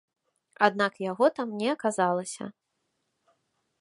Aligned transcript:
Аднак 0.67 0.97
яго 1.11 1.29
там 1.39 1.53
не 1.59 1.69
аказалася. 1.75 2.45